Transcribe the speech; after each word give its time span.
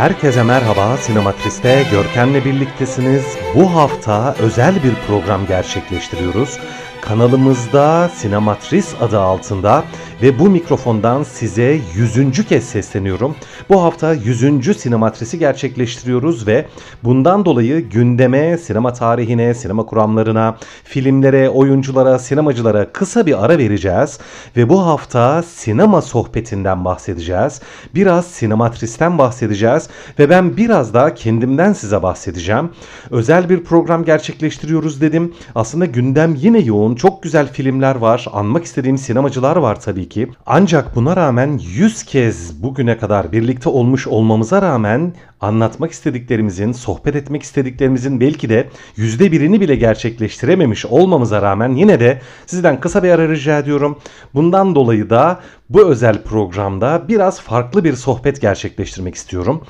Herkese 0.00 0.42
merhaba. 0.42 0.96
Sinematris'te 0.96 1.84
Görkem'le 1.90 2.44
birliktesiniz. 2.44 3.24
Bu 3.54 3.74
hafta 3.74 4.34
özel 4.38 4.74
bir 4.74 4.94
program 5.06 5.46
gerçekleştiriyoruz. 5.46 6.58
Kanalımızda 7.00 8.08
Sinematris 8.14 8.94
adı 9.00 9.20
altında 9.20 9.84
ve 10.22 10.38
bu 10.38 10.50
mikrofondan 10.50 11.22
size 11.22 11.80
yüzüncü 11.94 12.46
kez 12.46 12.64
sesleniyorum. 12.64 13.36
Bu 13.68 13.82
hafta 13.82 14.14
yüzüncü 14.14 14.74
Sinematris'i 14.74 15.38
gerçekleştiriyoruz 15.38 16.46
ve 16.46 16.66
bundan 17.04 17.44
dolayı 17.44 17.88
gündeme, 17.88 18.58
sinema 18.58 18.92
tarihine, 18.92 19.54
sinema 19.54 19.86
kuramlarına, 19.86 20.56
filmlere, 20.84 21.48
oyunculara, 21.48 22.18
sinemacılara 22.18 22.92
kısa 22.92 23.26
bir 23.26 23.44
ara 23.44 23.58
vereceğiz. 23.58 24.18
Ve 24.56 24.68
bu 24.68 24.86
hafta 24.86 25.42
sinema 25.42 26.02
sohbetinden 26.02 26.84
bahsedeceğiz. 26.84 27.60
Biraz 27.94 28.26
Sinematris'ten 28.26 29.18
bahsedeceğiz 29.18 29.88
ve 30.18 30.30
ben 30.30 30.56
biraz 30.56 30.94
daha 30.94 31.14
kendimden 31.14 31.72
size 31.72 32.02
bahsedeceğim. 32.02 32.70
Özel 33.10 33.48
bir 33.48 33.64
program 33.64 34.04
gerçekleştiriyoruz 34.04 35.00
dedim. 35.00 35.34
Aslında 35.54 35.86
gündem 35.86 36.34
yine 36.34 36.58
yoğun. 36.58 36.89
Çok 36.94 37.22
güzel 37.22 37.52
filmler 37.52 37.94
var. 37.94 38.26
Anmak 38.32 38.64
istediğim 38.64 38.98
sinemacılar 38.98 39.56
var 39.56 39.80
tabii 39.80 40.08
ki. 40.08 40.28
Ancak 40.46 40.96
buna 40.96 41.16
rağmen 41.16 41.60
100 41.62 42.02
kez 42.02 42.62
bugüne 42.62 42.98
kadar 42.98 43.32
birlikte 43.32 43.68
olmuş 43.68 44.06
olmamıza 44.06 44.62
rağmen 44.62 45.14
anlatmak 45.40 45.90
istediklerimizin, 45.90 46.72
sohbet 46.72 47.16
etmek 47.16 47.42
istediklerimizin 47.42 48.20
belki 48.20 48.48
de 48.48 48.68
yüzde 48.96 49.32
birini 49.32 49.60
bile 49.60 49.76
gerçekleştirememiş 49.76 50.86
olmamıza 50.86 51.42
rağmen 51.42 51.74
yine 51.74 52.00
de 52.00 52.20
sizden 52.46 52.80
kısa 52.80 53.02
bir 53.02 53.10
ara 53.10 53.28
rica 53.28 53.58
ediyorum. 53.58 53.98
Bundan 54.34 54.74
dolayı 54.74 55.10
da 55.10 55.40
bu 55.70 55.88
özel 55.88 56.22
programda 56.22 57.04
biraz 57.08 57.40
farklı 57.40 57.84
bir 57.84 57.92
sohbet 57.92 58.40
gerçekleştirmek 58.40 59.14
istiyorum. 59.14 59.64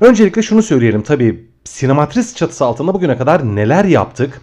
Öncelikle 0.00 0.42
şunu 0.42 0.62
söyleyelim 0.62 1.02
tabii 1.02 1.54
Sinematris 1.64 2.36
çatısı 2.36 2.64
altında 2.64 2.94
bugüne 2.94 3.18
kadar 3.18 3.56
neler 3.56 3.84
yaptık? 3.84 4.40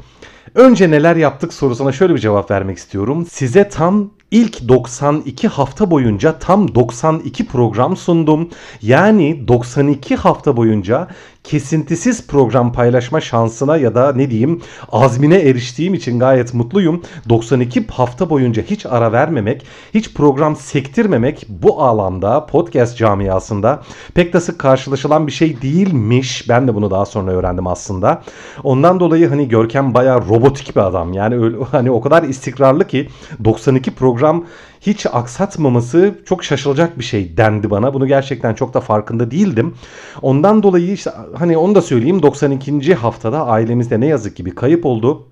Önce 0.55 0.91
neler 0.91 1.15
yaptık 1.15 1.53
sorusuna 1.53 1.91
şöyle 1.91 2.15
bir 2.15 2.19
cevap 2.19 2.51
vermek 2.51 2.77
istiyorum. 2.77 3.27
Size 3.31 3.69
tam 3.69 4.09
ilk 4.31 4.67
92 4.67 5.47
hafta 5.47 5.91
boyunca 5.91 6.39
tam 6.39 6.75
92 6.75 7.47
program 7.47 7.97
sundum. 7.97 8.49
Yani 8.81 9.47
92 9.47 10.15
hafta 10.15 10.57
boyunca 10.57 11.07
kesintisiz 11.43 12.27
program 12.27 12.73
paylaşma 12.73 13.21
şansına 13.21 13.77
ya 13.77 13.95
da 13.95 14.13
ne 14.13 14.29
diyeyim 14.29 14.61
azmine 14.91 15.35
eriştiğim 15.35 15.93
için 15.93 16.19
gayet 16.19 16.53
mutluyum. 16.53 17.01
92 17.29 17.87
hafta 17.87 18.29
boyunca 18.29 18.63
hiç 18.63 18.85
ara 18.85 19.11
vermemek, 19.11 19.65
hiç 19.93 20.13
program 20.13 20.55
sektirmemek 20.55 21.45
bu 21.49 21.83
alanda 21.83 22.45
podcast 22.45 22.97
camiasında 22.97 23.83
pek 24.13 24.33
de 24.33 24.39
sık 24.39 24.59
karşılaşılan 24.59 25.27
bir 25.27 25.31
şey 25.31 25.61
değilmiş. 25.61 26.49
Ben 26.49 26.67
de 26.67 26.75
bunu 26.75 26.91
daha 26.91 27.05
sonra 27.05 27.31
öğrendim 27.31 27.67
aslında. 27.67 28.21
Ondan 28.63 28.99
dolayı 28.99 29.29
hani 29.29 29.47
Görkem 29.47 29.93
bayağı 29.93 30.27
robotik 30.29 30.75
bir 30.75 30.81
adam. 30.81 31.13
Yani 31.13 31.35
öyle, 31.35 31.57
hani 31.71 31.91
o 31.91 32.01
kadar 32.01 32.23
istikrarlı 32.23 32.87
ki 32.87 33.09
92 33.43 33.91
program 33.91 34.45
hiç 34.81 35.05
aksatmaması 35.05 36.15
çok 36.25 36.43
şaşılacak 36.43 36.99
bir 36.99 37.03
şey 37.03 37.37
dendi 37.37 37.69
bana. 37.69 37.93
Bunu 37.93 38.07
gerçekten 38.07 38.53
çok 38.53 38.73
da 38.73 38.81
farkında 38.81 39.31
değildim. 39.31 39.75
Ondan 40.21 40.63
dolayı 40.63 40.91
işte 40.91 41.11
hani 41.35 41.57
onu 41.57 41.75
da 41.75 41.81
söyleyeyim 41.81 42.21
92. 42.21 42.93
haftada 42.93 43.47
ailemizde 43.47 43.99
ne 43.99 44.05
yazık 44.05 44.35
ki 44.35 44.45
bir 44.45 44.55
kayıp 44.55 44.85
oldu 44.85 45.30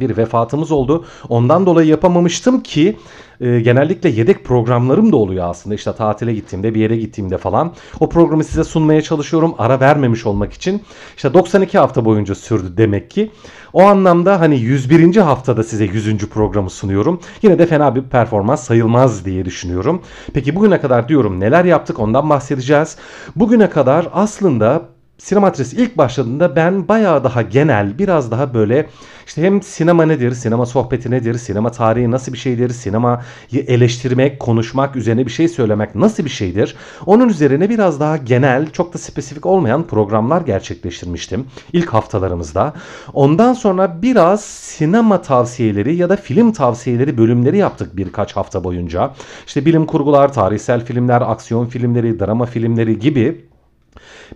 bir 0.00 0.16
vefatımız 0.16 0.72
oldu. 0.72 1.04
Ondan 1.28 1.66
dolayı 1.66 1.88
yapamamıştım 1.88 2.62
ki 2.62 2.96
e, 3.40 3.60
genellikle 3.60 4.08
yedek 4.08 4.44
programlarım 4.44 5.12
da 5.12 5.16
oluyor 5.16 5.50
aslında. 5.50 5.74
İşte 5.74 5.92
tatile 5.92 6.34
gittiğimde 6.34 6.74
bir 6.74 6.80
yere 6.80 6.96
gittiğimde 6.96 7.38
falan. 7.38 7.72
O 8.00 8.08
programı 8.08 8.44
size 8.44 8.64
sunmaya 8.64 9.02
çalışıyorum 9.02 9.54
ara 9.58 9.80
vermemiş 9.80 10.26
olmak 10.26 10.52
için. 10.52 10.82
İşte 11.16 11.34
92 11.34 11.78
hafta 11.78 12.04
boyunca 12.04 12.34
sürdü 12.34 12.76
demek 12.76 13.10
ki. 13.10 13.30
O 13.72 13.82
anlamda 13.82 14.40
hani 14.40 14.58
101. 14.58 15.16
haftada 15.16 15.62
size 15.62 15.84
100. 15.84 16.18
programı 16.18 16.70
sunuyorum. 16.70 17.20
Yine 17.42 17.58
de 17.58 17.66
fena 17.66 17.94
bir 17.94 18.02
performans 18.02 18.62
sayılmaz 18.62 19.24
diye 19.24 19.44
düşünüyorum. 19.44 20.02
Peki 20.34 20.56
bugüne 20.56 20.80
kadar 20.80 21.08
diyorum 21.08 21.40
neler 21.40 21.64
yaptık 21.64 21.98
ondan 21.98 22.30
bahsedeceğiz. 22.30 22.96
Bugüne 23.36 23.70
kadar 23.70 24.08
aslında 24.12 24.82
Sinematris 25.18 25.72
ilk 25.72 25.98
başladığında 25.98 26.56
ben 26.56 26.88
bayağı 26.88 27.24
daha 27.24 27.42
genel, 27.42 27.98
biraz 27.98 28.30
daha 28.30 28.54
böyle 28.54 28.86
işte 29.26 29.42
hem 29.42 29.62
sinema 29.62 30.06
nedir, 30.06 30.32
sinema 30.32 30.66
sohbeti 30.66 31.10
nedir, 31.10 31.34
sinema 31.34 31.70
tarihi 31.70 32.10
nasıl 32.10 32.32
bir 32.32 32.38
şeydir, 32.38 32.70
sinema 32.70 33.22
eleştirmek, 33.52 34.40
konuşmak, 34.40 34.96
üzerine 34.96 35.26
bir 35.26 35.30
şey 35.30 35.48
söylemek 35.48 35.94
nasıl 35.94 36.24
bir 36.24 36.30
şeydir? 36.30 36.76
Onun 37.06 37.28
üzerine 37.28 37.70
biraz 37.70 38.00
daha 38.00 38.16
genel, 38.16 38.70
çok 38.70 38.94
da 38.94 38.98
spesifik 38.98 39.46
olmayan 39.46 39.86
programlar 39.86 40.40
gerçekleştirmiştim 40.40 41.46
ilk 41.72 41.88
haftalarımızda. 41.88 42.74
Ondan 43.12 43.52
sonra 43.52 44.02
biraz 44.02 44.44
sinema 44.44 45.22
tavsiyeleri 45.22 45.96
ya 45.96 46.08
da 46.08 46.16
film 46.16 46.52
tavsiyeleri 46.52 47.18
bölümleri 47.18 47.58
yaptık 47.58 47.96
birkaç 47.96 48.36
hafta 48.36 48.64
boyunca. 48.64 49.14
İşte 49.46 49.64
bilim 49.64 49.86
kurgular, 49.86 50.32
tarihsel 50.32 50.84
filmler, 50.84 51.20
aksiyon 51.20 51.66
filmleri, 51.66 52.20
drama 52.20 52.46
filmleri 52.46 52.98
gibi 52.98 53.47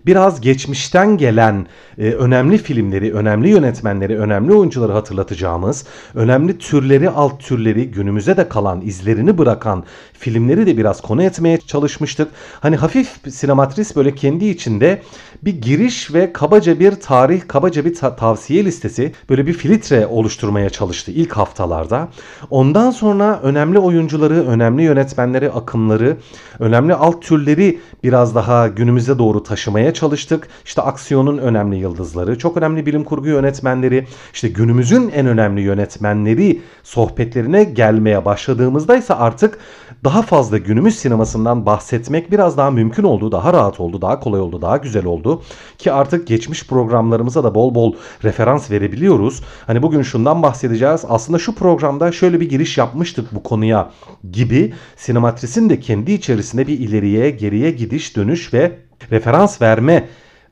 biraz 0.07 0.41
geçmişten 0.41 1.17
gelen 1.17 1.67
e, 1.99 2.03
önemli 2.13 2.59
filmleri, 2.59 3.15
önemli 3.15 3.49
yönetmenleri, 3.49 4.19
önemli 4.19 4.55
oyuncuları 4.55 4.93
hatırlatacağımız, 4.93 5.85
önemli 6.15 6.59
türleri, 6.59 7.11
alt 7.11 7.41
türleri, 7.41 7.91
günümüze 7.91 8.37
de 8.37 8.49
kalan, 8.49 8.81
izlerini 8.81 9.39
bırakan 9.39 9.85
filmleri 10.13 10.67
de 10.67 10.77
biraz 10.77 11.01
konu 11.01 11.23
etmeye 11.23 11.59
çalışmıştık. 11.59 12.29
Hani 12.61 12.77
hafif 12.77 13.09
sinematris 13.31 13.97
böyle 13.97 14.15
kendi 14.15 14.45
içinde 14.45 15.03
bir 15.43 15.63
giriş 15.63 16.15
ve 16.15 16.33
kabaca 16.33 16.81
bir 16.81 16.93
tarih, 16.93 17.43
kabaca 17.49 17.85
bir 17.85 17.95
ta- 17.95 18.17
tavsiye 18.17 18.65
listesi, 18.65 19.13
böyle 19.31 19.47
bir 19.47 19.53
filtre 19.53 20.07
oluşturmaya 20.07 20.71
çalıştı 20.71 21.11
ilk 21.11 21.33
haftalarda. 21.33 22.09
Ondan 22.51 22.91
sonra 22.91 23.41
önemli 23.43 23.79
oyuncuları, 23.79 24.47
önemli 24.47 24.83
yönetmenleri, 24.83 25.51
akımları, 25.51 26.17
önemli 26.59 26.95
alt 26.95 27.23
türleri 27.23 27.81
biraz 28.05 28.35
daha 28.35 28.69
günümüze 28.69 29.19
doğru 29.19 29.43
taşımaya 29.63 29.95
çalıştık. 29.95 30.49
İşte 30.65 30.83
aksiyonun 30.83 31.39
önemli 31.39 31.77
yıldızları, 31.77 32.39
çok 32.39 32.57
önemli 32.57 32.87
bilim 32.87 33.05
kurgu 33.05 33.29
yönetmenleri, 33.29 34.07
işte 34.35 34.49
günümüzün 34.49 35.09
en 35.09 35.27
önemli 35.27 35.61
yönetmenleri 35.61 36.61
sohbetlerine 36.83 37.65
gelmeye 37.65 38.25
başladığımızda 38.25 38.97
ise 38.97 39.15
artık 39.15 39.59
daha 40.05 40.23
fazla 40.23 40.59
günümüz 40.59 40.99
sinemasından 40.99 41.67
bahsetmek 41.67 42.33
biraz 42.33 42.57
daha 42.57 42.71
mümkün 42.71 43.03
oldu, 43.03 43.33
daha 43.33 43.53
rahat 43.53 43.81
oldu, 43.81 44.03
daha 44.03 44.21
kolay 44.21 44.41
oldu, 44.41 44.63
daha 44.63 44.77
güzel 44.77 45.05
oldu. 45.05 45.43
Ki 45.79 45.93
artık 45.93 46.27
geçmiş 46.27 46.67
programlarımıza 46.67 47.45
da 47.45 47.55
bol 47.55 47.75
bol 47.75 47.95
referans 48.25 48.71
verebiliyoruz. 48.71 49.43
Hani 49.67 49.83
bugün 49.83 50.03
şundan 50.03 50.43
bahsedeceğiz. 50.43 51.05
Aslında 51.09 51.39
şu 51.39 51.55
programda 51.55 52.13
şöyle 52.13 52.41
bir 52.41 52.49
giriş 52.49 52.79
yapmıştık 52.79 53.35
bu 53.35 53.43
konuya 53.43 53.91
gibi 54.33 54.75
sinematris'in 54.97 55.71
de 55.71 55.81
kendi 55.81 56.13
içerisinde 56.13 56.67
bir 56.67 56.79
ileriye, 56.79 57.31
geriye 57.31 57.71
gidiş, 57.71 58.17
dönüş 58.17 58.55
ve 58.55 58.73
referans 59.11 59.63
verme 59.63 60.09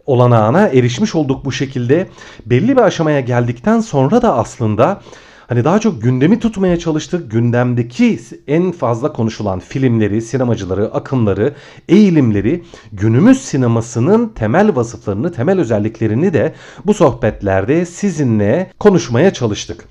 olanağına 0.06 0.68
erişmiş 0.68 1.14
olduk 1.14 1.44
bu 1.44 1.52
şekilde. 1.52 2.08
Belli 2.46 2.76
bir 2.76 2.82
aşamaya 2.82 3.20
geldikten 3.20 3.80
sonra 3.80 4.22
da 4.22 4.36
aslında 4.36 5.00
hani 5.46 5.64
daha 5.64 5.78
çok 5.78 6.02
gündemi 6.02 6.40
tutmaya 6.40 6.78
çalıştık. 6.78 7.30
Gündemdeki 7.30 8.20
en 8.46 8.72
fazla 8.72 9.12
konuşulan 9.12 9.60
filmleri, 9.60 10.22
sinemacıları, 10.22 10.94
akımları, 10.94 11.54
eğilimleri, 11.88 12.64
günümüz 12.92 13.40
sinemasının 13.40 14.28
temel 14.28 14.76
vasıflarını, 14.76 15.32
temel 15.32 15.60
özelliklerini 15.60 16.34
de 16.34 16.54
bu 16.84 16.94
sohbetlerde 16.94 17.86
sizinle 17.86 18.72
konuşmaya 18.78 19.32
çalıştık. 19.32 19.84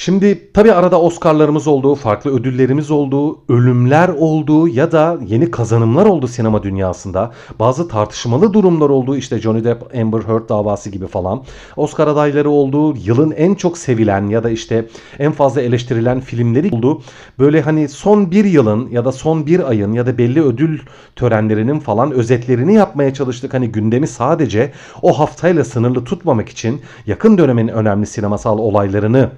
Şimdi 0.00 0.52
tabii 0.52 0.72
arada 0.72 1.00
Oscar'larımız 1.00 1.66
oldu, 1.66 1.94
farklı 1.94 2.30
ödüllerimiz 2.30 2.90
oldu, 2.90 3.38
ölümler 3.48 4.08
oldu 4.08 4.68
ya 4.68 4.92
da 4.92 5.18
yeni 5.26 5.50
kazanımlar 5.50 6.06
oldu 6.06 6.28
sinema 6.28 6.62
dünyasında. 6.62 7.32
Bazı 7.58 7.88
tartışmalı 7.88 8.52
durumlar 8.52 8.88
oldu 8.88 9.16
işte 9.16 9.38
Johnny 9.38 9.64
Depp 9.64 9.96
Amber 9.96 10.20
Heard 10.20 10.48
davası 10.48 10.90
gibi 10.90 11.06
falan. 11.06 11.44
Oscar 11.76 12.06
adayları 12.06 12.50
oldu, 12.50 12.96
yılın 13.04 13.30
en 13.30 13.54
çok 13.54 13.78
sevilen 13.78 14.28
ya 14.28 14.44
da 14.44 14.50
işte 14.50 14.88
en 15.18 15.32
fazla 15.32 15.62
eleştirilen 15.62 16.20
filmleri 16.20 16.74
oldu. 16.74 17.02
Böyle 17.38 17.60
hani 17.60 17.88
son 17.88 18.30
bir 18.30 18.44
yılın 18.44 18.88
ya 18.90 19.04
da 19.04 19.12
son 19.12 19.46
bir 19.46 19.68
ayın 19.68 19.92
ya 19.92 20.06
da 20.06 20.18
belli 20.18 20.42
ödül 20.42 20.80
törenlerinin 21.16 21.80
falan 21.80 22.10
özetlerini 22.10 22.74
yapmaya 22.74 23.14
çalıştık. 23.14 23.54
Hani 23.54 23.68
gündemi 23.72 24.06
sadece 24.06 24.72
o 25.02 25.18
haftayla 25.18 25.64
sınırlı 25.64 26.04
tutmamak 26.04 26.48
için 26.48 26.80
yakın 27.06 27.38
dönemin 27.38 27.68
önemli 27.68 28.06
sinemasal 28.06 28.58
olaylarını 28.58 29.30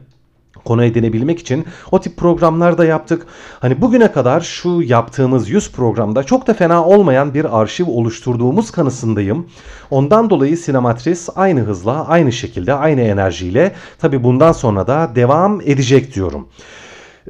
konu 0.65 0.85
edinebilmek 0.85 1.39
için 1.39 1.65
o 1.91 2.01
tip 2.01 2.17
programlar 2.17 2.79
da 2.79 2.85
yaptık. 2.85 3.27
Hani 3.61 3.81
bugüne 3.81 4.13
kadar 4.13 4.41
şu 4.41 4.83
yaptığımız 4.83 5.51
100 5.51 5.73
programda 5.73 6.23
çok 6.23 6.47
da 6.47 6.55
fena 6.55 6.85
olmayan 6.85 7.35
bir 7.35 7.61
arşiv 7.61 7.87
oluşturduğumuz 7.89 8.71
kanısındayım. 8.71 9.47
Ondan 9.91 10.31
dolayı 10.31 10.57
Sinematris 10.57 11.29
aynı 11.37 11.61
hızla, 11.61 12.09
aynı 12.09 12.33
şekilde, 12.33 12.75
aynı 12.75 13.01
enerjiyle 13.01 13.75
tabi 13.99 14.25
bundan 14.25 14.53
sonra 14.53 14.87
da 14.87 15.11
devam 15.15 15.61
edecek 15.61 16.15
diyorum. 16.15 16.49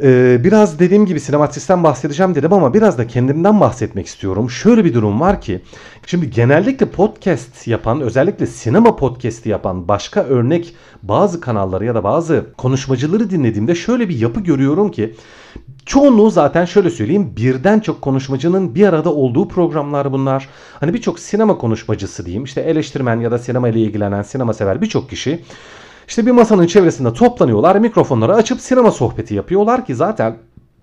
Ee, 0.02 0.40
biraz 0.44 0.78
dediğim 0.78 1.06
gibi 1.06 1.20
sinematristten 1.20 1.84
bahsedeceğim 1.84 2.34
dedim 2.34 2.52
ama 2.52 2.74
biraz 2.74 2.98
da 2.98 3.06
kendimden 3.06 3.60
bahsetmek 3.60 4.06
istiyorum. 4.06 4.50
Şöyle 4.50 4.84
bir 4.84 4.94
durum 4.94 5.20
var 5.20 5.40
ki 5.40 5.60
şimdi 6.06 6.30
genellikle 6.30 6.86
podcast 6.86 7.66
yapan 7.66 8.00
özellikle 8.00 8.46
sinema 8.46 8.96
podcast'i 8.96 9.48
yapan 9.48 9.88
başka 9.88 10.24
örnek 10.24 10.74
bazı 11.02 11.40
kanalları 11.40 11.84
ya 11.84 11.94
da 11.94 12.04
bazı 12.04 12.46
konuşmacıları 12.58 13.30
dinlediğimde 13.30 13.74
şöyle 13.74 14.08
bir 14.08 14.18
yapı 14.18 14.40
görüyorum 14.40 14.90
ki 14.90 15.14
Çoğunluğu 15.86 16.30
zaten 16.30 16.64
şöyle 16.64 16.90
söyleyeyim 16.90 17.32
birden 17.36 17.80
çok 17.80 18.02
konuşmacının 18.02 18.74
bir 18.74 18.86
arada 18.86 19.14
olduğu 19.14 19.48
programlar 19.48 20.12
bunlar. 20.12 20.48
Hani 20.80 20.94
birçok 20.94 21.18
sinema 21.18 21.58
konuşmacısı 21.58 22.26
diyeyim 22.26 22.44
işte 22.44 22.60
eleştirmen 22.60 23.20
ya 23.20 23.30
da 23.30 23.38
sinema 23.38 23.68
ile 23.68 23.80
ilgilenen 23.80 24.22
sinema 24.22 24.54
sever 24.54 24.82
birçok 24.82 25.10
kişi 25.10 25.40
işte 26.10 26.26
bir 26.26 26.30
masanın 26.30 26.66
çevresinde 26.66 27.12
toplanıyorlar 27.12 27.76
mikrofonları 27.76 28.34
açıp 28.34 28.60
sinema 28.60 28.90
sohbeti 28.90 29.34
yapıyorlar 29.34 29.86
ki 29.86 29.94
zaten 29.94 30.36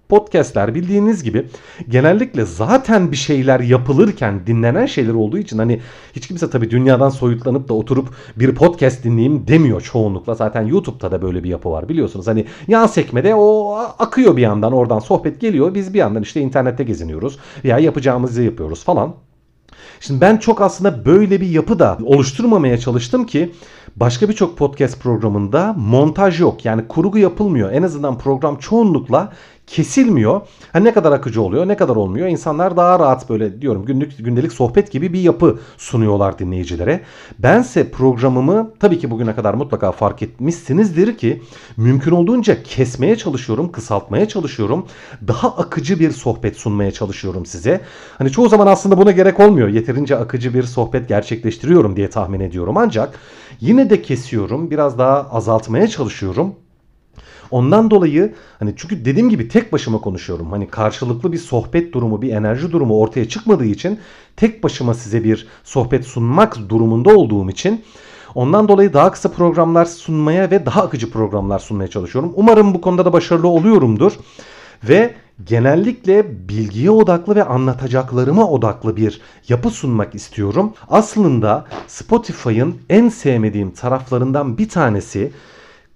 podcastler 0.10 0.76
bildiğiniz 0.76 1.24
gibi 1.24 1.46
genellikle 1.90 2.46
zaten 2.46 3.12
bir 3.12 3.18
şeyler 3.18 3.60
yapılırken 3.60 4.48
dinlenen 4.48 4.86
şeyler 4.86 5.14
olduğu 5.14 5.38
için 5.38 5.58
hani 5.58 5.82
hiç 6.16 6.28
kimse 6.28 6.50
tabii 6.50 6.72
dünyadan 6.72 7.10
soyutlanıp 7.10 7.70
da 7.70 7.74
oturup 7.74 8.10
bir 8.36 8.56
podcast 8.56 9.04
dinleyeyim 9.04 9.48
demiyor 9.48 9.82
çoğunlukla. 9.82 10.36
Zaten 10.36 10.62
YouTube'da 10.62 11.12
da 11.12 11.22
böyle 11.22 11.44
bir 11.44 11.50
yapı 11.50 11.72
var 11.72 11.90
biliyorsunuz. 11.90 12.28
Hani 12.28 12.46
yan 12.68 12.88
sekmede 12.88 13.36
o 13.36 13.76
akıyor 14.00 14.38
bir 14.38 14.42
yandan 14.42 14.74
oradan 14.74 15.00
sohbet 15.00 15.42
geliyor. 15.42 15.74
Biz 15.74 15.94
bir 15.94 16.00
yandan 16.00 16.22
işte 16.22 16.42
internette 16.42 16.84
geziniyoruz 16.84 17.40
veya 17.64 17.80
yapacağımızı 17.80 18.42
yapıyoruz 18.42 18.84
falan. 18.84 19.16
Şimdi 20.00 20.22
ben 20.22 20.38
çok 20.38 20.62
aslında 20.62 21.06
böyle 21.06 21.42
bir 21.42 21.50
yapı 21.50 21.80
da 21.80 21.98
oluşturmamaya 22.04 22.78
çalıştım 22.78 23.26
ki 23.26 23.54
başka 23.96 24.30
birçok 24.30 24.58
podcast 24.58 25.00
programında 25.02 25.74
montaj 25.78 26.42
yok. 26.42 26.66
Yani 26.66 26.88
kurgu 26.88 27.18
yapılmıyor. 27.18 27.72
En 27.72 27.84
azından 27.84 28.18
program 28.18 28.58
çoğunlukla 28.58 29.34
kesilmiyor. 29.68 30.42
Hani 30.74 30.86
ne 30.86 30.94
kadar 30.94 31.12
akıcı 31.12 31.42
oluyor, 31.42 31.68
ne 31.68 31.78
kadar 31.78 31.96
olmuyor. 31.96 32.28
İnsanlar 32.28 32.78
daha 32.78 33.00
rahat 33.00 33.30
böyle 33.30 33.62
diyorum 33.62 33.86
günlük 33.86 34.26
gündelik 34.26 34.54
sohbet 34.54 34.92
gibi 34.92 35.14
bir 35.14 35.20
yapı 35.20 35.60
sunuyorlar 35.78 36.40
dinleyicilere. 36.40 37.02
Bense 37.40 37.92
programımı 37.92 38.74
tabii 38.80 39.00
ki 39.00 39.12
bugüne 39.12 39.36
kadar 39.36 39.54
mutlaka 39.54 39.92
fark 39.92 40.22
etmişsinizdir 40.22 41.18
ki 41.18 41.42
mümkün 41.78 42.12
olduğunca 42.12 42.64
kesmeye 42.64 43.16
çalışıyorum, 43.16 43.72
kısaltmaya 43.72 44.28
çalışıyorum. 44.28 44.86
Daha 45.28 45.48
akıcı 45.48 46.00
bir 46.00 46.12
sohbet 46.12 46.58
sunmaya 46.58 46.92
çalışıyorum 46.92 47.46
size. 47.46 47.82
Hani 48.18 48.32
çoğu 48.32 48.50
zaman 48.50 48.68
aslında 48.68 48.98
buna 48.98 49.12
gerek 49.12 49.40
olmuyor. 49.40 49.68
Yeterince 49.68 50.18
akıcı 50.18 50.54
bir 50.54 50.64
sohbet 50.64 51.10
gerçekleştiriyorum 51.10 51.96
diye 51.96 52.10
tahmin 52.10 52.40
ediyorum. 52.40 52.78
Ancak 52.78 53.20
yine 53.60 53.90
de 53.90 54.02
kesiyorum, 54.02 54.72
biraz 54.72 54.98
daha 54.98 55.30
azaltmaya 55.32 55.88
çalışıyorum. 55.88 56.56
Ondan 57.52 57.92
dolayı 57.92 58.34
hani 58.60 58.74
çünkü 58.78 59.06
dediğim 59.06 59.30
gibi 59.30 59.48
tek 59.48 59.74
başıma 59.74 60.02
konuşuyorum. 60.02 60.52
Hani 60.52 60.68
karşılıklı 60.68 61.32
bir 61.32 61.38
sohbet 61.38 61.94
durumu, 61.94 62.22
bir 62.22 62.34
enerji 62.34 62.72
durumu 62.72 63.00
ortaya 63.00 63.30
çıkmadığı 63.30 63.66
için 63.66 64.00
tek 64.36 64.64
başıma 64.64 64.94
size 64.94 65.24
bir 65.24 65.48
sohbet 65.64 66.06
sunmak 66.06 66.70
durumunda 66.70 67.16
olduğum 67.16 67.50
için 67.50 67.84
Ondan 68.36 68.68
dolayı 68.68 68.94
daha 68.94 69.12
kısa 69.12 69.32
programlar 69.32 69.86
sunmaya 69.86 70.52
ve 70.52 70.66
daha 70.66 70.82
akıcı 70.84 71.12
programlar 71.12 71.60
sunmaya 71.60 71.88
çalışıyorum. 71.88 72.34
Umarım 72.36 72.74
bu 72.74 72.82
konuda 72.82 73.06
da 73.06 73.14
başarılı 73.14 73.48
oluyorumdur. 73.48 74.14
Ve 74.84 75.14
genellikle 75.46 76.50
bilgiye 76.50 76.92
odaklı 76.92 77.36
ve 77.36 77.44
anlatacaklarıma 77.44 78.50
odaklı 78.50 78.98
bir 78.98 79.22
yapı 79.50 79.70
sunmak 79.70 80.16
istiyorum. 80.16 80.74
Aslında 80.90 81.66
Spotify'ın 81.88 82.76
en 82.90 83.10
sevmediğim 83.10 83.72
taraflarından 83.72 84.58
bir 84.58 84.70
tanesi 84.70 85.32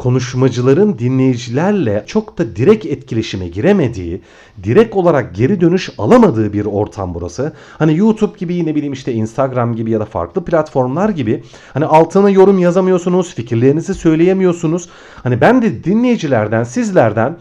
konuşmacıların 0.02 1.00
dinleyicilerle 1.00 2.04
çok 2.08 2.38
da 2.38 2.56
direkt 2.56 2.86
etkileşime 2.86 3.48
giremediği, 3.48 4.22
direkt 4.64 4.96
olarak 4.96 5.36
geri 5.36 5.62
dönüş 5.62 5.90
alamadığı 5.98 6.54
bir 6.54 6.66
ortam 6.66 7.14
burası. 7.14 7.54
Hani 7.80 7.98
YouTube 7.98 8.38
gibi 8.38 8.66
ne 8.66 8.76
bileyim 8.76 8.94
işte 8.94 9.14
Instagram 9.14 9.76
gibi 9.76 9.92
ya 9.92 10.00
da 10.00 10.06
farklı 10.06 10.46
platformlar 10.46 11.10
gibi 11.10 11.44
hani 11.74 11.86
altına 11.86 12.30
yorum 12.30 12.60
yazamıyorsunuz, 12.60 13.36
fikirlerinizi 13.36 13.94
söyleyemiyorsunuz. 13.94 14.90
Hani 15.24 15.42
ben 15.42 15.62
de 15.62 15.84
dinleyicilerden, 15.84 16.64
sizlerden 16.64 17.38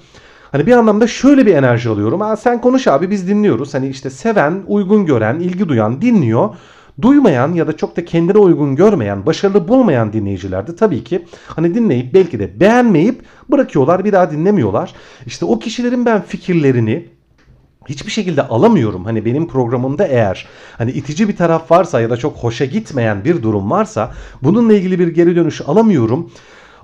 Hani 0.52 0.66
bir 0.66 0.72
anlamda 0.72 1.06
şöyle 1.06 1.46
bir 1.46 1.54
enerji 1.54 1.88
alıyorum. 1.88 2.20
Ha, 2.20 2.36
sen 2.36 2.60
konuş 2.60 2.86
abi 2.86 3.10
biz 3.10 3.28
dinliyoruz. 3.28 3.74
Hani 3.74 3.88
işte 3.88 4.10
seven, 4.10 4.62
uygun 4.66 5.06
gören, 5.06 5.40
ilgi 5.40 5.68
duyan 5.68 6.02
dinliyor. 6.02 6.48
Duymayan 7.02 7.52
ya 7.52 7.66
da 7.66 7.76
çok 7.76 7.96
da 7.96 8.04
kendine 8.04 8.38
uygun 8.38 8.76
görmeyen, 8.76 9.26
başarılı 9.26 9.68
bulmayan 9.68 10.12
dinleyiciler 10.12 10.66
de 10.66 10.76
tabii 10.76 11.04
ki 11.04 11.24
hani 11.46 11.74
dinleyip 11.74 12.14
belki 12.14 12.38
de 12.38 12.60
beğenmeyip 12.60 13.22
bırakıyorlar 13.50 14.04
bir 14.04 14.12
daha 14.12 14.30
dinlemiyorlar. 14.30 14.94
İşte 15.26 15.44
o 15.44 15.58
kişilerin 15.58 16.06
ben 16.06 16.22
fikirlerini 16.22 17.08
hiçbir 17.88 18.10
şekilde 18.10 18.42
alamıyorum. 18.42 19.04
Hani 19.04 19.24
benim 19.24 19.48
programımda 19.48 20.06
eğer 20.06 20.48
hani 20.78 20.90
itici 20.90 21.28
bir 21.28 21.36
taraf 21.36 21.70
varsa 21.70 22.00
ya 22.00 22.10
da 22.10 22.16
çok 22.16 22.36
hoşa 22.36 22.64
gitmeyen 22.64 23.24
bir 23.24 23.42
durum 23.42 23.70
varsa 23.70 24.12
bununla 24.42 24.72
ilgili 24.72 24.98
bir 24.98 25.08
geri 25.08 25.36
dönüş 25.36 25.60
alamıyorum. 25.60 26.30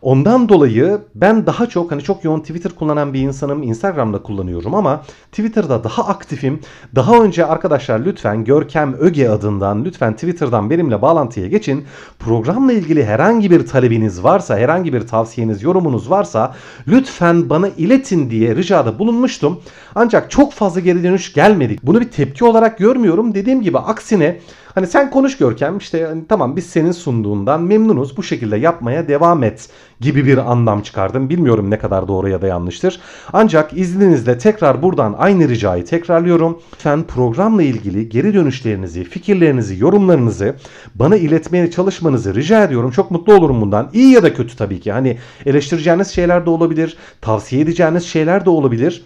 Ondan 0.02 0.48
dolayı 0.48 0.98
ben 1.14 1.46
daha 1.46 1.66
çok 1.66 1.92
hani 1.92 2.02
çok 2.02 2.24
yoğun 2.24 2.40
Twitter 2.40 2.72
kullanan 2.72 3.14
bir 3.14 3.20
insanım. 3.20 3.62
Instagram'da 3.62 4.22
kullanıyorum 4.22 4.74
ama 4.74 5.02
Twitter'da 5.30 5.84
daha 5.84 6.06
aktifim. 6.06 6.60
Daha 6.94 7.22
önce 7.22 7.46
arkadaşlar 7.46 8.00
lütfen 8.00 8.44
Görkem 8.44 8.94
Öge 8.94 9.28
adından 9.28 9.84
lütfen 9.84 10.12
Twitter'dan 10.12 10.70
benimle 10.70 11.02
bağlantıya 11.02 11.46
geçin. 11.46 11.84
Programla 12.18 12.72
ilgili 12.72 13.04
herhangi 13.04 13.50
bir 13.50 13.66
talebiniz 13.66 14.24
varsa, 14.24 14.58
herhangi 14.58 14.92
bir 14.92 15.06
tavsiyeniz, 15.06 15.62
yorumunuz 15.62 16.10
varsa 16.10 16.54
lütfen 16.88 17.50
bana 17.50 17.68
iletin 17.68 18.30
diye 18.30 18.56
ricada 18.56 18.98
bulunmuştum. 18.98 19.60
Ancak 19.94 20.30
çok 20.30 20.52
fazla 20.52 20.80
geri 20.80 21.02
dönüş 21.04 21.32
gelmedik. 21.32 21.82
Bunu 21.82 22.00
bir 22.00 22.10
tepki 22.10 22.44
olarak 22.44 22.78
görmüyorum. 22.78 23.34
Dediğim 23.34 23.62
gibi 23.62 23.78
aksine 23.78 24.40
Hani 24.76 24.86
sen 24.86 25.10
konuş 25.10 25.36
Görkem 25.36 25.78
işte 25.78 26.04
hani 26.04 26.26
tamam 26.28 26.56
biz 26.56 26.66
senin 26.66 26.92
sunduğundan 26.92 27.62
memnunuz 27.62 28.16
bu 28.16 28.22
şekilde 28.22 28.56
yapmaya 28.56 29.08
devam 29.08 29.42
et 29.42 29.68
gibi 30.00 30.26
bir 30.26 30.38
anlam 30.38 30.82
çıkardım. 30.82 31.28
Bilmiyorum 31.28 31.70
ne 31.70 31.78
kadar 31.78 32.08
doğru 32.08 32.28
ya 32.28 32.42
da 32.42 32.46
yanlıştır. 32.46 33.00
Ancak 33.32 33.72
izninizle 33.72 34.38
tekrar 34.38 34.82
buradan 34.82 35.14
aynı 35.18 35.48
ricayı 35.48 35.84
tekrarlıyorum. 35.84 36.58
Lütfen 36.74 37.02
programla 37.02 37.62
ilgili 37.62 38.08
geri 38.08 38.34
dönüşlerinizi, 38.34 39.04
fikirlerinizi, 39.04 39.82
yorumlarınızı 39.82 40.54
bana 40.94 41.16
iletmeye 41.16 41.70
çalışmanızı 41.70 42.34
rica 42.34 42.64
ediyorum. 42.64 42.90
Çok 42.90 43.10
mutlu 43.10 43.34
olurum 43.34 43.60
bundan. 43.60 43.90
İyi 43.92 44.12
ya 44.12 44.22
da 44.22 44.34
kötü 44.34 44.56
tabii 44.56 44.80
ki. 44.80 44.92
Hani 44.92 45.18
eleştireceğiniz 45.46 46.08
şeyler 46.08 46.46
de 46.46 46.50
olabilir, 46.50 46.96
tavsiye 47.20 47.62
edeceğiniz 47.62 48.04
şeyler 48.04 48.44
de 48.44 48.50
olabilir. 48.50 49.04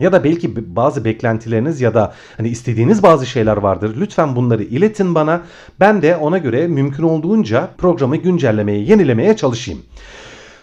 Ya 0.00 0.12
da 0.12 0.24
belki 0.24 0.76
bazı 0.76 1.04
beklentileriniz 1.04 1.80
ya 1.80 1.94
da 1.94 2.14
hani 2.36 2.48
istediğiniz 2.48 3.02
bazı 3.02 3.26
şeyler 3.26 3.56
vardır. 3.56 3.96
Lütfen 4.00 4.36
bunları 4.36 4.62
iletin 4.62 5.14
bana. 5.14 5.42
Ben 5.80 6.02
de 6.02 6.16
ona 6.16 6.38
göre 6.38 6.66
mümkün 6.66 7.02
olduğunca 7.02 7.70
programı 7.78 8.16
güncellemeye, 8.16 8.78
yenilemeye 8.78 9.36
çalışayım. 9.36 9.82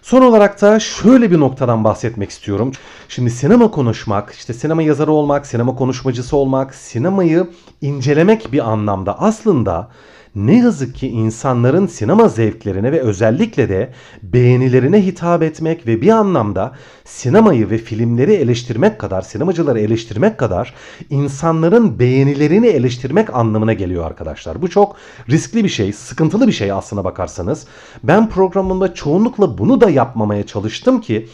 Son 0.01 0.21
olarak 0.21 0.61
da 0.61 0.79
şöyle 0.79 1.31
bir 1.31 1.39
noktadan 1.39 1.83
bahsetmek 1.83 2.29
istiyorum. 2.29 2.71
Şimdi 3.09 3.29
sinema 3.29 3.71
konuşmak, 3.71 4.33
işte 4.33 4.53
sinema 4.53 4.81
yazarı 4.81 5.11
olmak, 5.11 5.47
sinema 5.47 5.75
konuşmacısı 5.75 6.37
olmak, 6.37 6.75
sinemayı 6.75 7.47
incelemek 7.81 8.51
bir 8.51 8.69
anlamda 8.69 9.19
aslında 9.19 9.89
ne 10.35 10.57
yazık 10.57 10.95
ki 10.95 11.07
insanların 11.07 11.87
sinema 11.87 12.27
zevklerine 12.27 12.91
ve 12.91 13.01
özellikle 13.01 13.69
de 13.69 13.93
beğenilerine 14.23 15.05
hitap 15.05 15.43
etmek 15.43 15.87
ve 15.87 16.01
bir 16.01 16.09
anlamda 16.09 16.75
sinemayı 17.05 17.69
ve 17.69 17.77
filmleri 17.77 18.33
eleştirmek 18.33 18.99
kadar, 18.99 19.21
sinemacıları 19.21 19.79
eleştirmek 19.79 20.37
kadar 20.37 20.73
insanların 21.09 21.99
beğenilerini 21.99 22.67
eleştirmek 22.67 23.35
anlamına 23.35 23.73
geliyor 23.73 24.05
arkadaşlar. 24.05 24.61
Bu 24.61 24.69
çok 24.69 24.95
riskli 25.29 25.63
bir 25.63 25.69
şey, 25.69 25.93
sıkıntılı 25.93 26.47
bir 26.47 26.51
şey 26.51 26.71
aslına 26.71 27.03
bakarsanız. 27.03 27.67
Ben 28.03 28.29
programımda 28.29 28.93
çoğunlukla 28.93 29.57
bunu 29.57 29.81
da 29.81 29.89
yapmamaya 29.89 30.45
çalıştım 30.45 31.01
ki 31.01 31.27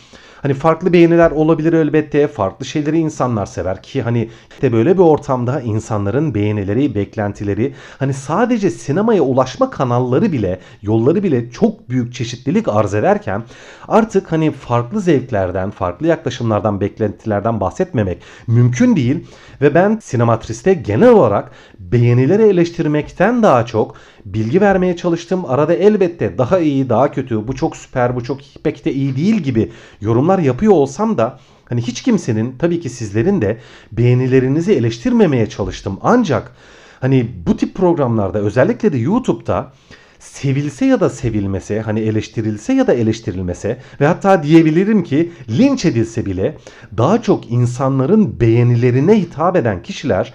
Hani 0.45 0.53
farklı 0.53 0.93
beğeniler 0.93 1.31
olabilir 1.31 1.73
elbette. 1.73 2.27
Farklı 2.27 2.65
şeyleri 2.65 2.99
insanlar 2.99 3.45
sever 3.45 3.83
ki 3.83 4.01
hani 4.01 4.29
de 4.61 4.73
böyle 4.73 4.93
bir 4.93 5.03
ortamda 5.03 5.61
insanların 5.61 6.35
beğenileri, 6.35 6.95
beklentileri 6.95 7.73
hani 7.99 8.13
sadece 8.13 8.69
sinemaya 8.69 9.21
ulaşma 9.21 9.69
kanalları 9.69 10.31
bile, 10.31 10.59
yolları 10.81 11.23
bile 11.23 11.51
çok 11.51 11.89
büyük 11.89 12.13
çeşitlilik 12.13 12.67
arz 12.67 12.93
ederken 12.93 13.43
artık 13.87 14.31
hani 14.31 14.51
farklı 14.51 15.01
zevklerden, 15.01 15.71
farklı 15.71 16.07
yaklaşımlardan, 16.07 16.81
beklentilerden 16.81 17.59
bahsetmemek 17.59 18.21
mümkün 18.47 18.95
değil 18.95 19.27
ve 19.61 19.75
ben 19.75 19.99
sinematriste 20.01 20.73
genel 20.73 21.09
olarak 21.09 21.51
beğenileri 21.79 22.43
eleştirmekten 22.43 23.43
daha 23.43 23.65
çok 23.65 23.95
bilgi 24.25 24.61
vermeye 24.61 24.95
çalıştım. 24.95 25.45
Arada 25.47 25.73
elbette 25.73 26.37
daha 26.37 26.59
iyi, 26.59 26.89
daha 26.89 27.11
kötü, 27.11 27.47
bu 27.47 27.55
çok 27.55 27.77
süper, 27.77 28.15
bu 28.15 28.23
çok 28.23 28.39
pek 28.63 28.85
de 28.85 28.93
iyi 28.93 29.15
değil 29.15 29.35
gibi 29.35 29.71
yorumlar 30.01 30.34
yapıyor 30.39 30.73
olsam 30.73 31.17
da 31.17 31.39
hani 31.65 31.81
hiç 31.81 32.01
kimsenin 32.01 32.55
tabii 32.59 32.79
ki 32.79 32.89
sizlerin 32.89 33.41
de 33.41 33.57
beğenilerinizi 33.91 34.73
eleştirmemeye 34.73 35.49
çalıştım. 35.49 35.99
Ancak 36.01 36.55
hani 36.99 37.31
bu 37.47 37.57
tip 37.57 37.75
programlarda 37.75 38.39
özellikle 38.39 38.93
de 38.93 38.97
YouTube'da 38.97 39.73
sevilse 40.19 40.85
ya 40.85 40.99
da 40.99 41.09
sevilmese, 41.09 41.81
hani 41.81 41.99
eleştirilse 41.99 42.73
ya 42.73 42.87
da 42.87 42.93
eleştirilmese 42.93 43.77
ve 44.01 44.07
hatta 44.07 44.43
diyebilirim 44.43 45.03
ki 45.03 45.31
linç 45.49 45.85
edilse 45.85 46.25
bile 46.25 46.57
daha 46.97 47.21
çok 47.21 47.51
insanların 47.51 48.39
beğenilerine 48.39 49.19
hitap 49.21 49.55
eden 49.55 49.83
kişiler 49.83 50.33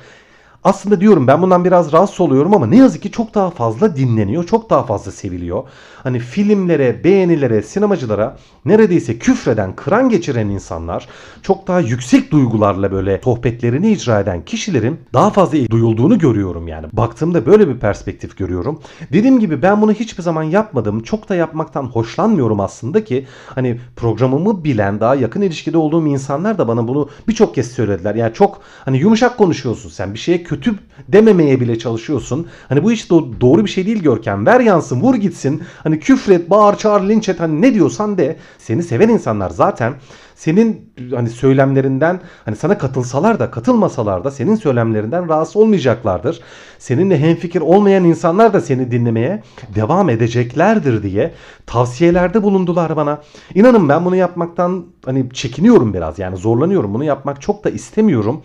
aslında 0.64 1.00
diyorum 1.00 1.26
ben 1.26 1.42
bundan 1.42 1.64
biraz 1.64 1.92
rahatsız 1.92 2.20
oluyorum 2.20 2.54
ama 2.54 2.66
ne 2.66 2.76
yazık 2.76 3.02
ki 3.02 3.10
çok 3.10 3.34
daha 3.34 3.50
fazla 3.50 3.96
dinleniyor, 3.96 4.46
çok 4.46 4.70
daha 4.70 4.82
fazla 4.82 5.12
seviliyor. 5.12 5.62
Hani 6.02 6.18
filmlere, 6.18 7.04
beğenilere, 7.04 7.62
sinemacılara 7.62 8.36
neredeyse 8.64 9.18
küfreden, 9.18 9.76
kıran 9.76 10.08
geçiren 10.08 10.48
insanlar, 10.48 11.08
çok 11.42 11.66
daha 11.66 11.80
yüksek 11.80 12.32
duygularla 12.32 12.92
böyle 12.92 13.20
sohbetlerini 13.24 13.92
icra 13.92 14.20
eden 14.20 14.44
kişilerin 14.44 15.00
daha 15.12 15.30
fazla 15.30 15.70
duyulduğunu 15.70 16.18
görüyorum 16.18 16.68
yani. 16.68 16.86
Baktığımda 16.92 17.46
böyle 17.46 17.68
bir 17.68 17.78
perspektif 17.78 18.36
görüyorum. 18.38 18.80
Dediğim 19.12 19.40
gibi 19.40 19.62
ben 19.62 19.82
bunu 19.82 19.92
hiçbir 19.92 20.22
zaman 20.22 20.42
yapmadım. 20.42 21.02
Çok 21.02 21.28
da 21.28 21.34
yapmaktan 21.34 21.82
hoşlanmıyorum 21.82 22.60
aslında 22.60 23.04
ki 23.04 23.26
hani 23.46 23.80
programımı 23.96 24.64
bilen, 24.64 25.00
daha 25.00 25.14
yakın 25.14 25.40
ilişkide 25.40 25.78
olduğum 25.78 26.06
insanlar 26.06 26.58
da 26.58 26.68
bana 26.68 26.88
bunu 26.88 27.08
birçok 27.28 27.54
kez 27.54 27.70
söylediler. 27.70 28.14
Yani 28.14 28.34
çok 28.34 28.60
hani 28.84 28.98
yumuşak 28.98 29.38
konuşuyorsun 29.38 29.90
sen. 29.90 30.14
Bir 30.14 30.18
şeye 30.18 30.42
kötü 30.50 30.74
dememeye 31.08 31.60
bile 31.60 31.78
çalışıyorsun. 31.78 32.46
Hani 32.68 32.84
bu 32.84 32.92
hiç 32.92 33.04
do- 33.04 33.40
doğru 33.40 33.64
bir 33.64 33.70
şey 33.70 33.86
değil 33.86 34.02
Görkem. 34.02 34.46
Ver 34.46 34.60
yansın, 34.60 35.00
vur 35.00 35.14
gitsin. 35.14 35.62
Hani 35.82 36.00
küfret, 36.00 36.50
bağır, 36.50 36.76
çağır, 36.76 37.08
linç 37.08 37.28
et. 37.28 37.40
Hani 37.40 37.62
ne 37.62 37.74
diyorsan 37.74 38.18
de. 38.18 38.36
Seni 38.58 38.82
seven 38.82 39.08
insanlar 39.08 39.50
zaten 39.50 39.94
senin 40.34 40.92
hani 41.14 41.30
söylemlerinden 41.30 42.20
hani 42.44 42.56
sana 42.56 42.78
katılsalar 42.78 43.38
da 43.38 43.50
katılmasalar 43.50 44.24
da 44.24 44.30
senin 44.30 44.56
söylemlerinden 44.56 45.28
rahatsız 45.28 45.56
olmayacaklardır. 45.56 46.40
Seninle 46.78 47.18
hemfikir 47.18 47.60
olmayan 47.60 48.04
insanlar 48.04 48.52
da 48.52 48.60
seni 48.60 48.90
dinlemeye 48.90 49.42
devam 49.74 50.10
edeceklerdir 50.10 51.02
diye 51.02 51.34
tavsiyelerde 51.66 52.42
bulundular 52.42 52.96
bana. 52.96 53.18
İnanın 53.54 53.88
ben 53.88 54.04
bunu 54.04 54.16
yapmaktan 54.16 54.86
hani 55.04 55.30
çekiniyorum 55.32 55.94
biraz 55.94 56.18
yani 56.18 56.36
zorlanıyorum. 56.36 56.94
Bunu 56.94 57.04
yapmak 57.04 57.42
çok 57.42 57.64
da 57.64 57.70
istemiyorum. 57.70 58.42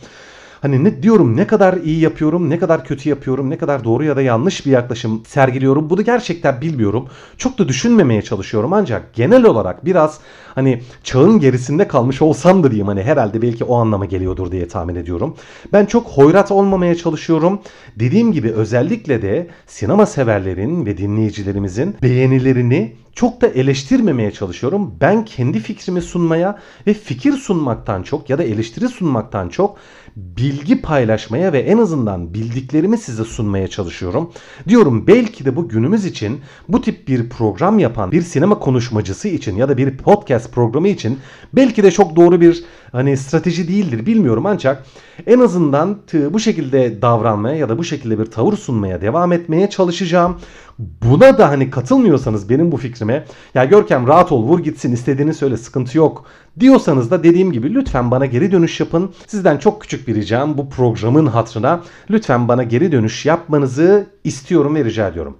Hani 0.66 0.84
ne 0.84 1.04
diyorum 1.04 1.38
ne 1.38 1.48
kadar 1.48 1.74
iyi 1.74 2.00
yapıyorum, 2.00 2.50
ne 2.50 2.60
kadar 2.60 2.86
kötü 2.86 3.10
yapıyorum, 3.10 3.50
ne 3.50 3.58
kadar 3.58 3.84
doğru 3.84 4.04
ya 4.04 4.16
da 4.16 4.22
yanlış 4.22 4.66
bir 4.66 4.72
yaklaşım 4.72 5.24
sergiliyorum. 5.26 5.90
Bunu 5.90 6.02
gerçekten 6.02 6.62
bilmiyorum. 6.62 7.08
Çok 7.38 7.58
da 7.58 7.68
düşünmemeye 7.68 8.22
çalışıyorum 8.22 8.74
ancak 8.74 9.14
genel 9.14 9.46
olarak 9.46 9.86
biraz 9.86 10.20
hani 10.56 10.82
çağın 11.04 11.40
gerisinde 11.40 11.88
kalmış 11.88 12.22
olsam 12.22 12.64
da 12.64 12.72
diyeyim 12.72 12.88
hani 12.88 13.04
herhalde 13.04 13.42
belki 13.42 13.64
o 13.64 13.76
anlama 13.76 14.06
geliyordur 14.06 14.52
diye 14.52 14.68
tahmin 14.68 14.96
ediyorum. 14.96 15.36
Ben 15.74 15.86
çok 15.86 16.08
hoyrat 16.08 16.52
olmamaya 16.52 16.96
çalışıyorum. 16.96 17.60
Dediğim 17.96 18.32
gibi 18.32 18.52
özellikle 18.52 19.22
de 19.22 19.48
sinema 19.68 20.06
severlerin 20.06 20.86
ve 20.86 20.98
dinleyicilerimizin 20.98 21.96
beğenilerini 22.02 22.96
çok 23.16 23.42
da 23.42 23.48
eleştirmemeye 23.48 24.32
çalışıyorum. 24.32 24.96
Ben 25.02 25.26
kendi 25.26 25.60
fikrimi 25.60 26.02
sunmaya 26.02 26.60
ve 26.88 26.94
fikir 26.94 27.34
sunmaktan 27.34 28.04
çok 28.04 28.30
ya 28.30 28.38
da 28.38 28.44
eleştiri 28.44 28.88
sunmaktan 28.88 29.50
çok 29.50 29.78
bilgi 30.16 30.82
paylaşmaya 30.82 31.54
ve 31.54 31.60
en 31.60 31.78
azından 31.78 32.34
bildiklerimi 32.34 32.98
size 32.98 33.24
sunmaya 33.24 33.68
çalışıyorum. 33.68 34.32
Diyorum 34.68 35.08
belki 35.08 35.46
de 35.46 35.56
bu 35.56 35.70
günümüz 35.70 36.06
için 36.06 36.42
bu 36.70 36.82
tip 36.82 37.08
bir 37.08 37.30
program 37.30 37.80
yapan 37.80 38.12
bir 38.12 38.22
sinema 38.22 38.60
konuşmacısı 38.60 39.28
için 39.28 39.56
ya 39.56 39.70
da 39.70 39.78
bir 39.78 39.98
podcast 39.98 40.52
programı 40.52 40.88
için 40.88 41.20
belki 41.54 41.84
de 41.84 41.92
çok 41.92 42.16
doğru 42.16 42.42
bir 42.42 42.64
hani 42.96 43.18
strateji 43.18 43.68
değildir 43.68 44.06
bilmiyorum 44.06 44.46
ancak 44.46 44.84
en 45.28 45.40
azından 45.40 45.98
bu 46.30 46.40
şekilde 46.40 47.02
davranmaya 47.02 47.56
ya 47.56 47.70
da 47.70 47.78
bu 47.78 47.84
şekilde 47.84 48.20
bir 48.20 48.26
tavır 48.26 48.58
sunmaya 48.58 49.02
devam 49.02 49.32
etmeye 49.32 49.70
çalışacağım. 49.70 50.40
Buna 50.80 51.38
da 51.38 51.50
hani 51.50 51.70
katılmıyorsanız 51.70 52.50
benim 52.50 52.72
bu 52.72 52.78
fikrime 52.78 53.26
ya 53.54 53.66
Görkem 53.66 54.08
rahat 54.08 54.32
ol 54.32 54.44
vur 54.44 54.60
gitsin 54.60 54.92
istediğini 54.92 55.34
söyle 55.34 55.58
sıkıntı 55.58 55.98
yok 55.98 56.26
diyorsanız 56.60 57.12
da 57.12 57.24
dediğim 57.24 57.52
gibi 57.52 57.74
lütfen 57.74 58.12
bana 58.12 58.26
geri 58.26 58.52
dönüş 58.52 58.80
yapın. 58.80 59.14
Sizden 59.28 59.58
çok 59.58 59.82
küçük 59.82 60.08
bir 60.08 60.16
ricam 60.16 60.58
bu 60.58 60.70
programın 60.70 61.26
hatırına 61.26 61.82
lütfen 62.10 62.48
bana 62.48 62.64
geri 62.64 62.92
dönüş 62.92 63.26
yapmanızı 63.26 64.08
istiyorum 64.24 64.76
ve 64.76 64.86
rica 64.86 65.08
ediyorum. 65.08 65.38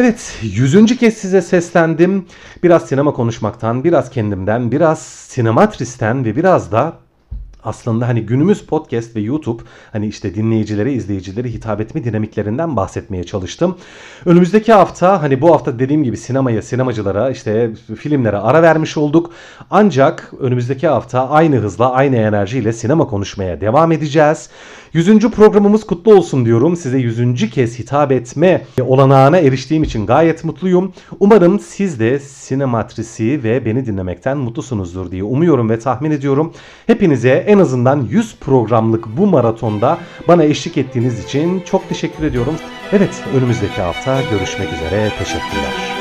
Evet, 0.00 0.38
yüzüncü 0.42 0.96
kez 0.96 1.14
size 1.14 1.42
seslendim. 1.42 2.26
Biraz 2.62 2.88
sinema 2.88 3.12
konuşmaktan, 3.12 3.84
biraz 3.84 4.10
kendimden, 4.10 4.72
biraz 4.72 5.02
sinematris'ten 5.02 6.24
ve 6.24 6.36
biraz 6.36 6.72
da 6.72 6.98
aslında 7.64 8.08
hani 8.08 8.26
günümüz 8.26 8.66
podcast 8.66 9.16
ve 9.16 9.20
YouTube 9.20 9.62
hani 9.92 10.06
işte 10.06 10.34
dinleyicilere, 10.34 10.92
izleyicilere 10.92 11.48
hitap 11.48 11.80
etme 11.80 12.04
dinamiklerinden 12.04 12.76
bahsetmeye 12.76 13.24
çalıştım. 13.24 13.76
Önümüzdeki 14.24 14.72
hafta 14.72 15.22
hani 15.22 15.40
bu 15.40 15.52
hafta 15.52 15.78
dediğim 15.78 16.04
gibi 16.04 16.16
sinemaya, 16.16 16.62
sinemacılara, 16.62 17.30
işte 17.30 17.70
filmlere 17.98 18.36
ara 18.36 18.62
vermiş 18.62 18.96
olduk. 18.96 19.32
Ancak 19.70 20.32
önümüzdeki 20.40 20.88
hafta 20.88 21.28
aynı 21.28 21.56
hızla, 21.56 21.92
aynı 21.92 22.16
enerjiyle 22.16 22.72
sinema 22.72 23.06
konuşmaya 23.06 23.60
devam 23.60 23.92
edeceğiz. 23.92 24.50
100. 24.92 25.30
programımız 25.30 25.86
kutlu 25.86 26.14
olsun 26.14 26.44
diyorum. 26.44 26.76
Size 26.76 26.98
100. 26.98 27.50
kez 27.50 27.78
hitap 27.78 28.12
etme 28.12 28.64
olanağına 28.80 29.38
eriştiğim 29.38 29.82
için 29.82 30.06
gayet 30.06 30.44
mutluyum. 30.44 30.92
Umarım 31.20 31.60
siz 31.60 32.00
de 32.00 32.18
sinematrisi 32.18 33.42
ve 33.42 33.64
beni 33.64 33.86
dinlemekten 33.86 34.38
mutlusunuzdur 34.38 35.10
diye 35.10 35.22
umuyorum 35.22 35.70
ve 35.70 35.78
tahmin 35.78 36.10
ediyorum. 36.10 36.52
Hepinize 36.86 37.30
en 37.30 37.58
azından 37.58 38.08
100 38.10 38.36
programlık 38.36 39.16
bu 39.16 39.26
maratonda 39.26 39.98
bana 40.28 40.44
eşlik 40.44 40.76
ettiğiniz 40.76 41.24
için 41.24 41.60
çok 41.60 41.88
teşekkür 41.88 42.24
ediyorum. 42.24 42.54
Evet 42.92 43.24
önümüzdeki 43.34 43.80
hafta 43.80 44.20
görüşmek 44.30 44.68
üzere. 44.72 45.12
Teşekkürler. 45.18 45.97